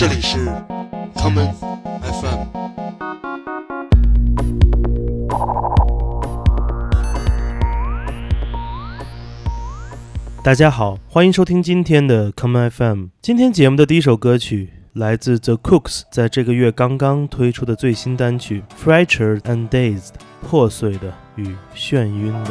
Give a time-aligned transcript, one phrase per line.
[0.00, 0.38] 这里是
[1.14, 1.52] common
[2.00, 2.46] FM。
[10.42, 13.08] 大家好，欢迎收听今天的 common FM。
[13.20, 19.98] 今天节目的第一首歌曲来自 The Cooks 在这个月刚刚推出的最新单曲《Fractured and Dazed》，
[20.40, 22.50] 破碎的与眩晕的。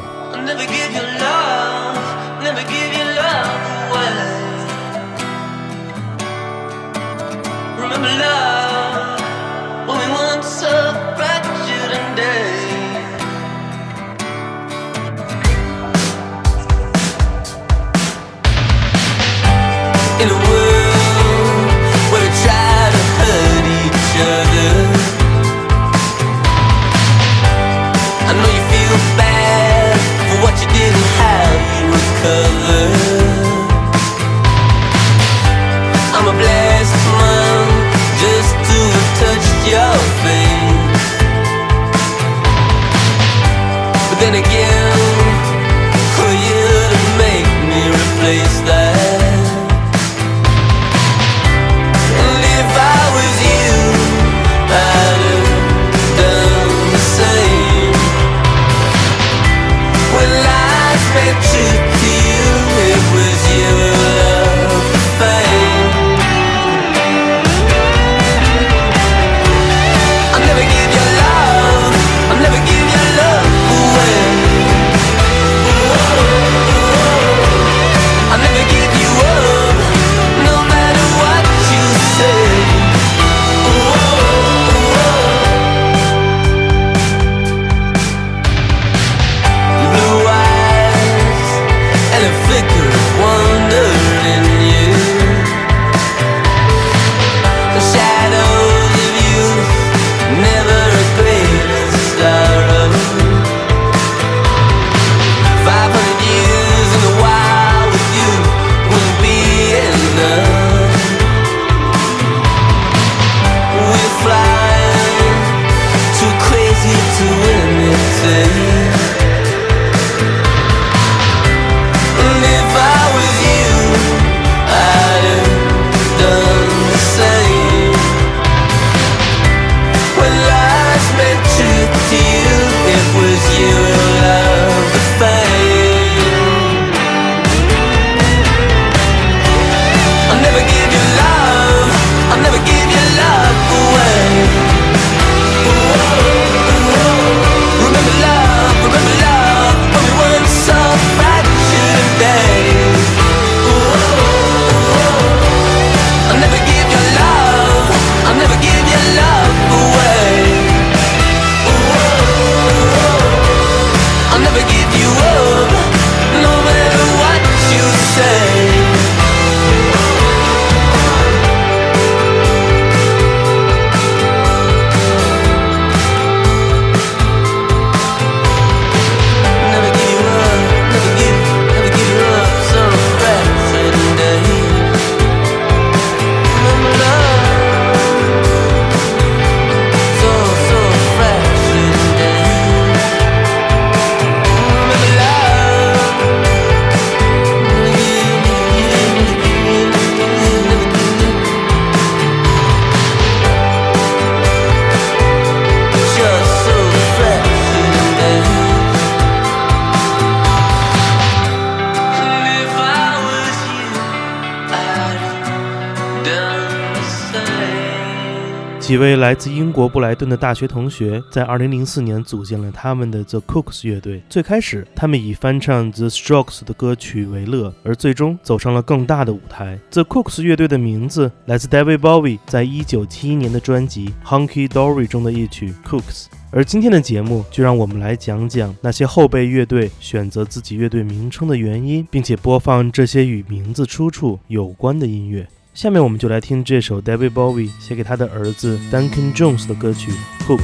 [218.89, 224.23] 几位来自英国布莱顿的大学同学在2004年组建了他们的 The Cooks 乐队。
[224.27, 229.77] 最开始，他们以翻唱 The Strokes 的歌曲为乐，而最终走上了更大的舞台。
[229.91, 236.01] The Cooks 乐队的名字来自 David Bowie 在1971年的专辑《Hunky Dory》中的一曲《Cooks》。
[236.49, 245.47] 而今天的节目就让我们来讲讲那些后辈乐队选择自己乐队名称的原因，并且播放这些与名字出处有关的音乐。
[245.78, 250.12] 下面我们就来听这首 David Bowie 写给他的儿子 Duncan Jones 的歌曲《
[250.46, 250.60] Cooks》。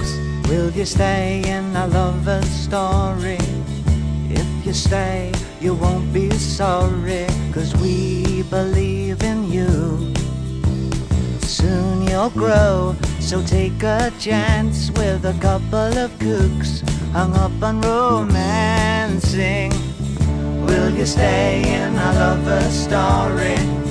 [0.49, 3.39] Will you stay in our lover's story?
[4.31, 10.13] If you stay, you won't be sorry, cause we believe in you.
[11.43, 16.83] Soon you'll grow, so take a chance with a couple of kooks
[17.13, 19.73] hung up on romancing.
[20.65, 23.84] Will you stay in our lover's story?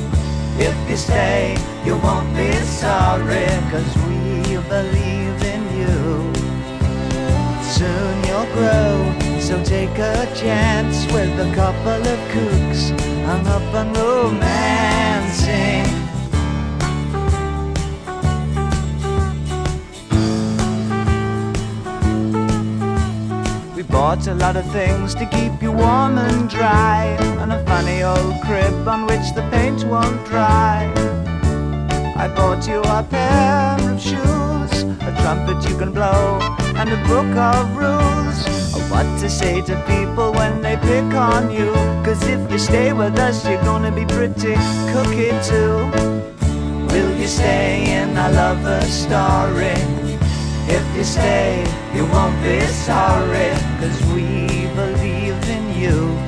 [0.59, 3.47] If you stay, you won't be sorry.
[3.71, 6.33] cause we believe in you.
[7.62, 12.91] Soon you'll grow, so take a chance with a couple of kooks
[13.25, 16.04] hung up on romancing.
[23.94, 28.35] Bought a lot of things to keep you warm and dry, and a funny old
[28.43, 30.93] crib on which the paint won't dry.
[32.17, 34.75] I bought you a pair of shoes,
[35.08, 36.41] a trumpet you can blow,
[36.75, 38.38] and a book of rules
[38.75, 41.73] of what to say to people when they pick on you.
[42.05, 44.56] Cause if you stay with us, you're gonna be pretty
[44.93, 45.76] cookie too.
[46.93, 50.04] Will you stay in our lover story?
[50.66, 51.62] If you stay,
[51.94, 56.19] you won't be sorry, cause we believe in you.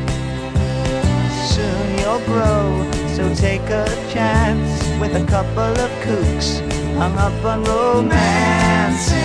[1.49, 6.61] Soon you'll grow, so take a chance with a couple of kooks
[6.97, 9.17] hung up on romancing.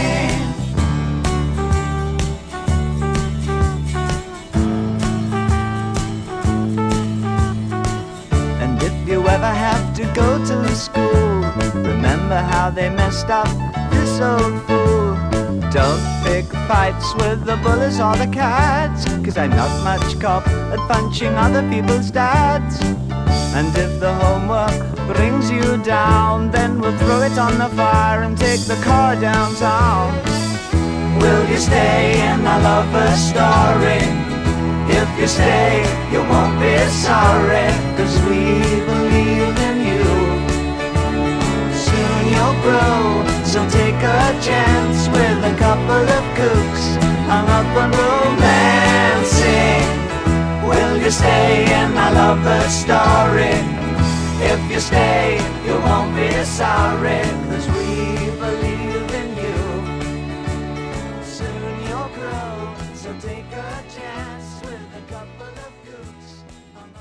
[8.62, 11.42] And if you ever have to go to school,
[11.82, 13.48] remember how they messed up
[14.02, 15.14] this old fool.
[15.70, 20.82] Don't pick fights with the bullies or the cats, cause I'm not much cop at
[20.92, 22.76] punching other people's dads.
[23.58, 24.80] And if the homework
[25.14, 30.10] brings you down, then we'll throw it on the fire and take the car downtown.
[31.22, 34.04] Will you stay in our lover story?
[35.00, 35.74] If you stay,
[36.12, 36.76] you won't be
[37.06, 38.42] sorry, cause we
[38.90, 39.51] believe
[42.41, 46.97] Soon you'll grow, so take a chance with a couple of kooks
[47.27, 49.87] hung up on romancing.
[50.67, 53.61] Will you stay in my lover story?
[54.41, 59.61] If you stay, you won't be sorry, cause we believe in you.
[61.23, 66.29] Soon you'll grow, so take a chance with a couple of kooks.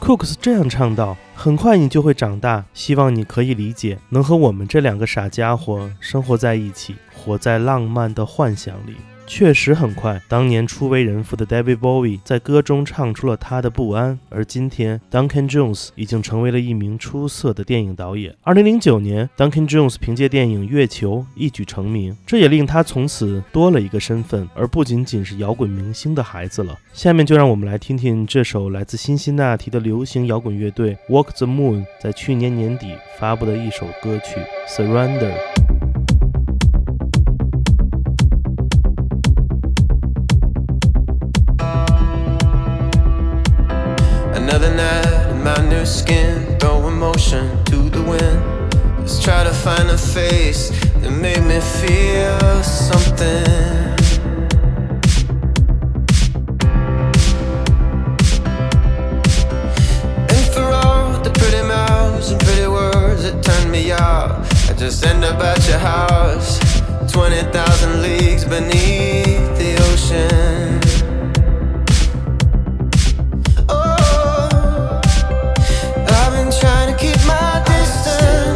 [0.01, 8.94] Cooks 这样唱道：“ 很快你就会长大，希望你可以理解，能和我们这两个傻家伙生活在一起，活在浪漫的幻想里。”
[9.32, 18.34] 确实很快，当年初为人父的 David Bowie 在歌中唱出了他的不安，而今天 Duncan Jones 已经成为了一名出色的电影导演。
[18.42, 26.76] 二零零九年，Duncan Jones 凭借电影《月球》一举成名，这也令他从此多了一个身份，而不仅仅是摇滚明星的孩子了。
[26.92, 35.32] 下面就让我们来听听这首来自辛辛那提的流行摇滚乐队 Walk the Moon 在去年年底发布的一首歌曲《Surrender》。
[44.50, 48.42] Another night in my new skin, throw emotion to the wind.
[48.98, 50.70] Let's try to find a face
[51.02, 53.46] that made me feel something.
[60.34, 65.06] And for all the pretty mouths and pretty words that turned me out, I just
[65.06, 66.58] end up at your house,
[67.12, 70.79] 20,000 leagues beneath the ocean.
[76.60, 78.49] Trying to keep my distance.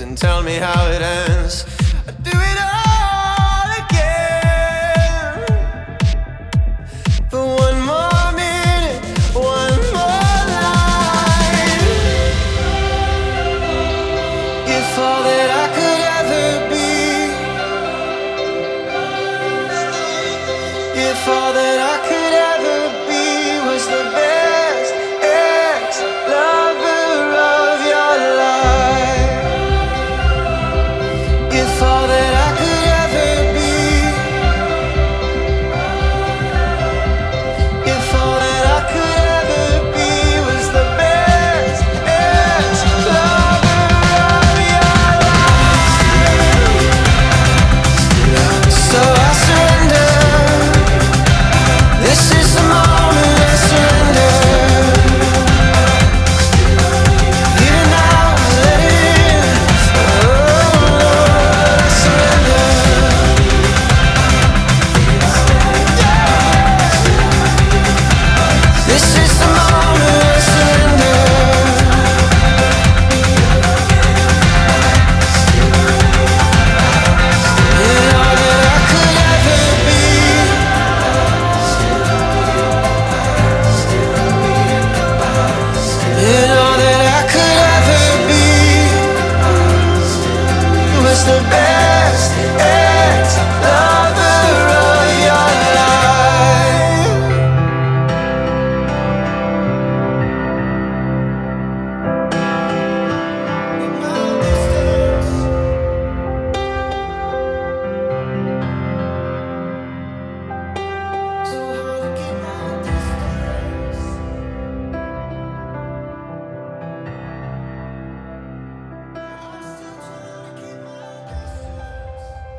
[0.00, 1.79] And tell me how it ends.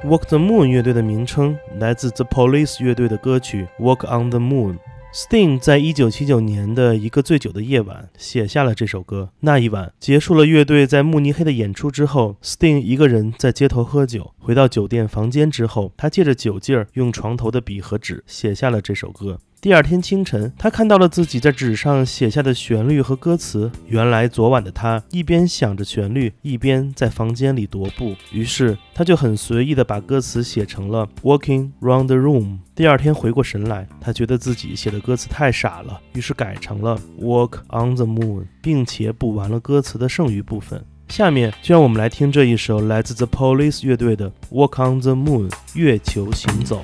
[0.03, 4.74] Walk the Moon 乐队的名称来自 The Police 乐队的歌曲《Walk on the Moon》。
[5.13, 9.29] Sting 在一九七九年的一个醉酒的夜晚写下了这首歌。
[9.41, 14.34] 那一晚结束了乐队在慕尼黑的演出之后，Sting 一个人在街头喝酒。
[14.39, 19.38] 回到酒店房间之后，他借着酒劲儿，用床头的笔和纸写下了这首歌。
[19.62, 23.72] 第二天清晨，他看到了自己在纸上写下的旋律和歌词。
[23.86, 28.15] 原来昨晚的他一边想着旋律，一边在房间里踱步。
[28.32, 32.58] 于是他就很随意地把歌词写成了 “Walking round the room”。
[32.74, 40.84] 第二天回过神来，他觉得自己写的歌词太傻了，于是改成了 “Walk on the moon”，并且补完了歌词的剩余部分。
[41.10, 46.82] 下面就让我们来听这一首来自 The Police 乐队的《Walk on the Moon》月球行走。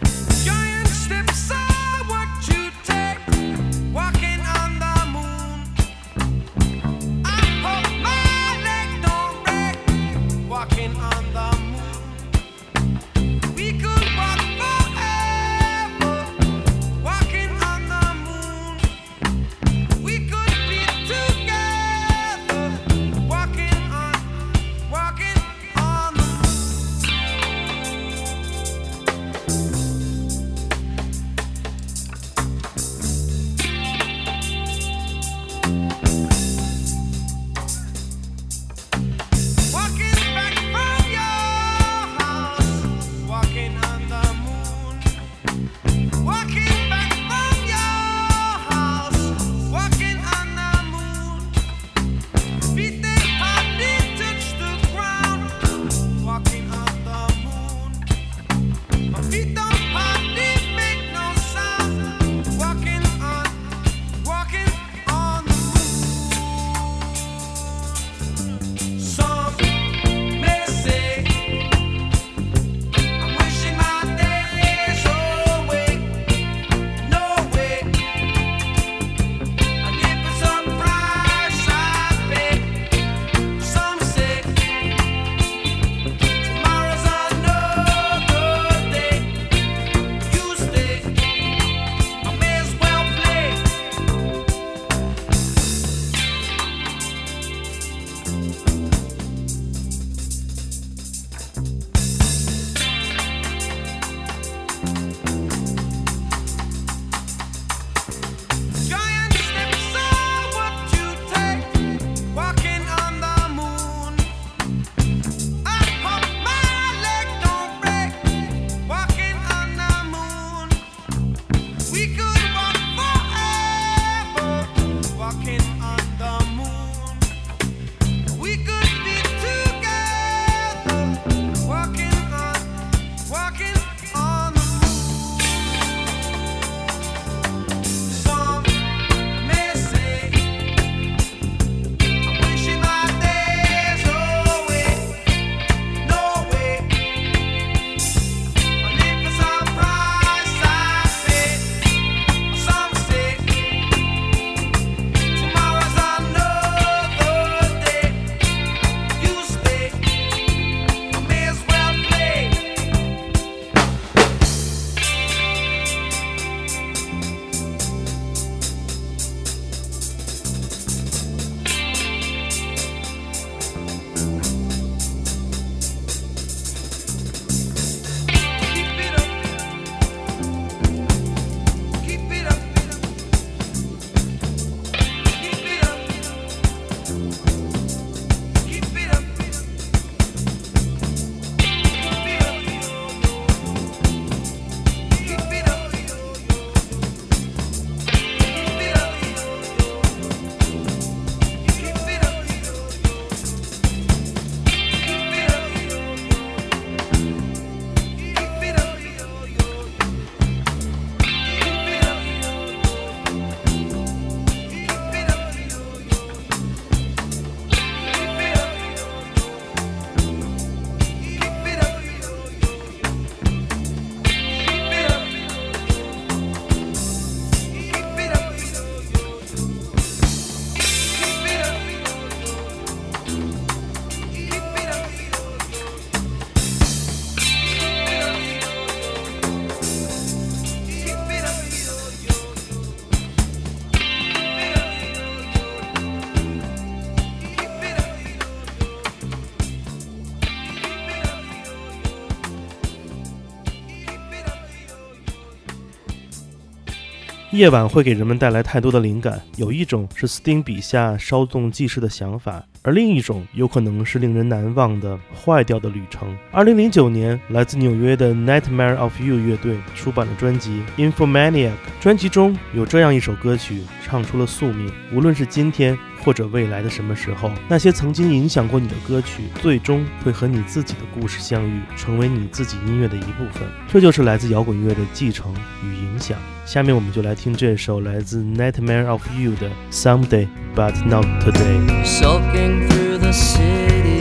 [257.58, 266.34] 夜晚会给人们带来太多的灵感，有一种是斯汀笔下稍纵即逝的想法，而另一种有可能是令人难忘的坏掉的旅程。
[266.54, 274.89] 二零零九年，来自纽约的 Nightmare of You 乐队出版了专辑《Infomaniac》，专辑中有这样一首歌曲，唱出了宿命。
[275.13, 283.67] 无论是今天或者未来的什么时候，那些曾经影响过你的歌曲，最终会和你自己的故事相遇，成为你自己音乐的一部分。
[283.89, 286.38] 这就是来自摇滚乐的继承与影响。
[286.65, 292.77] 下面我们就来听这首来自 Nightmare of You 的 Someday But Not Today。
[292.88, 294.20] Through the city.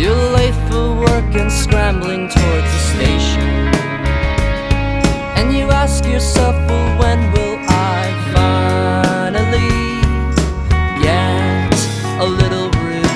[0.00, 3.48] You're late for work and scrambling towards the station.
[5.36, 8.00] And you ask yourself, well, when will I
[8.34, 10.02] finally
[11.02, 11.74] get
[12.20, 13.10] a little relief?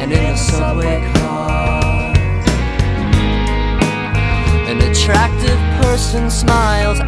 [0.00, 2.12] And in the subway car,
[4.70, 7.00] an attractive person smiles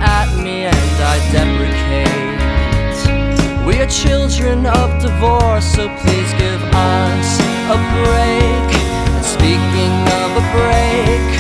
[3.93, 8.71] children of divorce, so please give us a break.
[9.13, 11.32] And speaking of a break,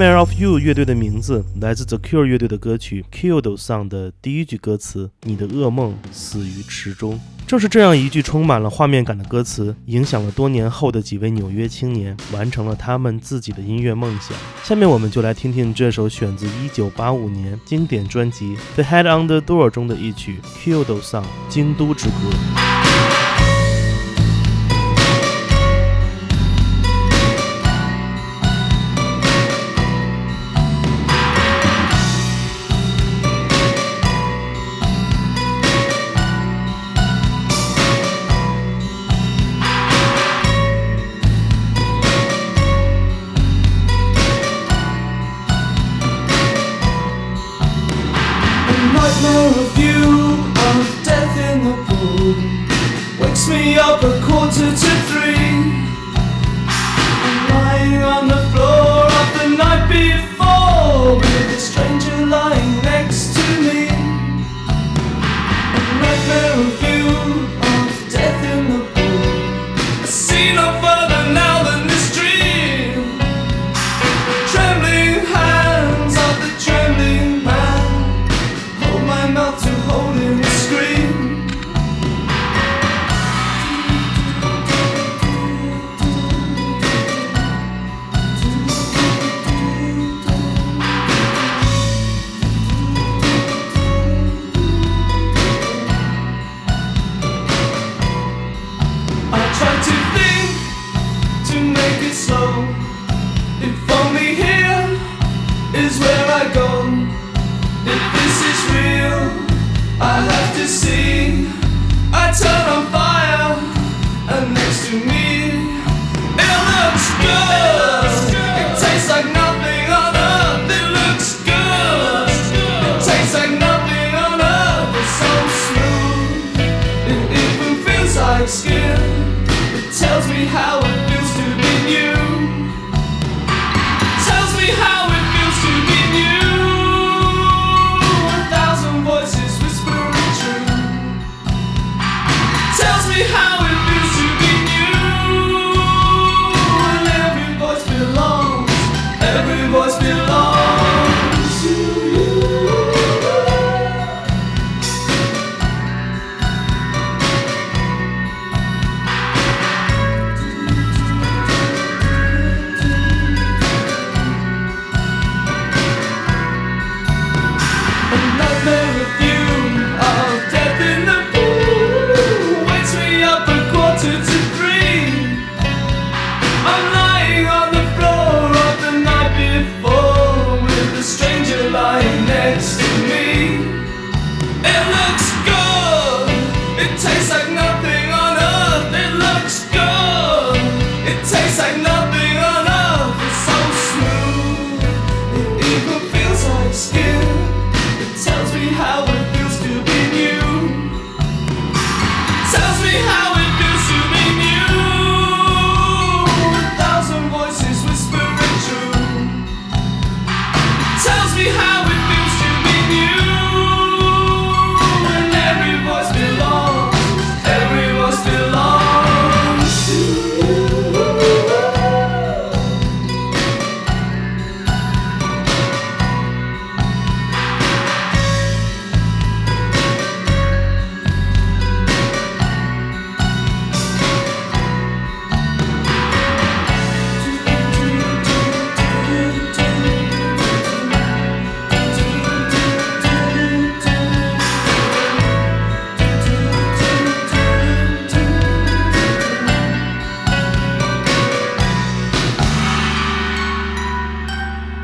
[0.00, 14.34] MARE of You 乐队的名字来自 The Cure 乐队的歌曲《Killed Song》的第一句歌词：“你的噩梦死于池中。”正是这样一句充满了画面感的歌词，影响了多年后的几位纽约青年，完成了他们自己的音乐梦想。
[14.64, 22.89] 下面我们就来听听这首选自1985年经典专辑《The Head on the Door》中的一曲《Killed Song》京都之歌。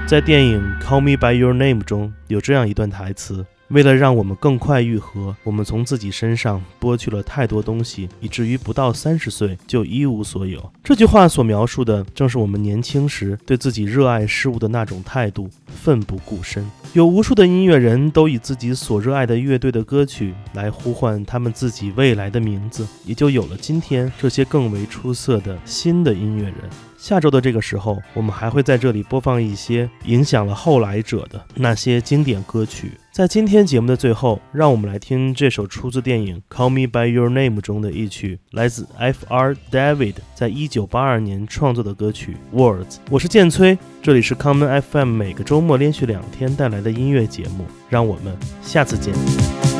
[0.06, 16.64] 在电影《Call Me by Your Name》中有这样一段台词：“为了让我们更快愈合，我们从自己身上剥去了太多东西，以至于不到三十岁就一无所有。”这句话所描述的正是我们年轻时对自己热爱事物的那种态度，奋不顾身。
[16.92, 26.54] 有无数的音乐人都以自己所热爱的乐队的歌曲来呼唤他们自己未来的名字，也就有了今天这些更为出色的新的音乐人。
[26.96, 32.92] 下周的这个时候，我们还会在这里播放一些影响了后来者的那些经典歌曲。
[33.12, 39.56] 在今天节目的最后，让我们来听这首出自电影《Call Me by Your Name》中的一曲，来自 F.R.
[39.70, 42.84] David 在一九八二年创作的歌曲《Words》。
[43.10, 49.14] 我是建崔，这里是 Common FM 每个周末连续两天带来的音乐节目，让我们下次见。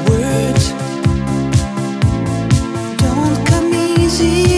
[0.06, 0.72] Words
[2.98, 4.55] don't come easy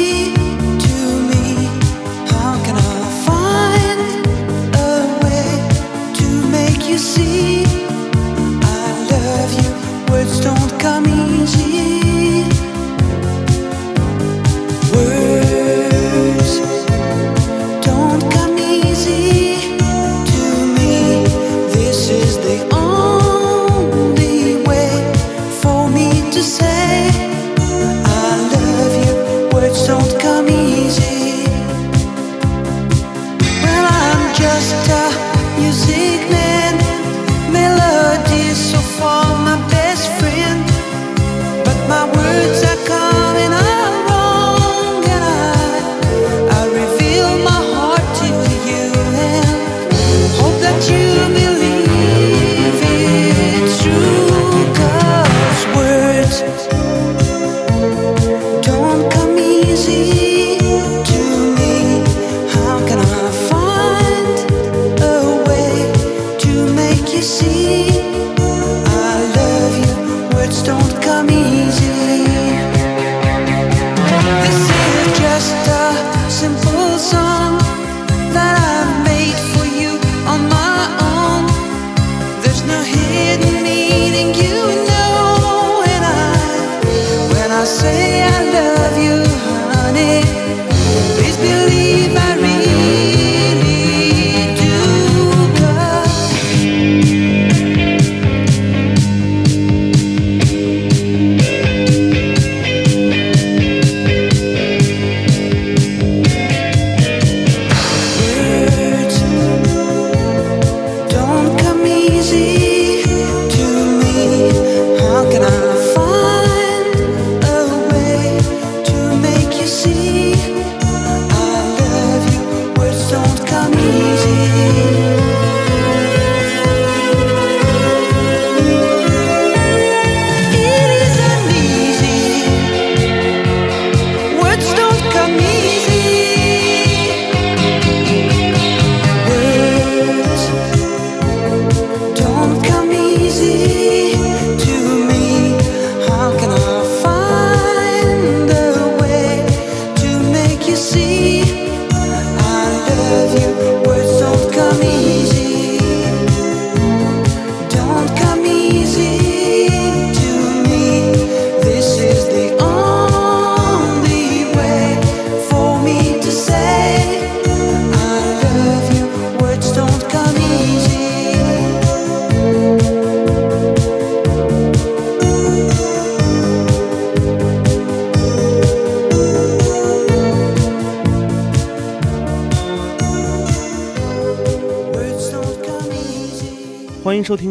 [41.99, 43.08] my words are coming.